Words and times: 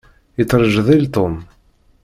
Yettrejdil 0.37 1.03
Tom. 1.15 1.33